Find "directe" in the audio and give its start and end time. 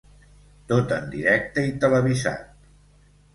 1.11-1.67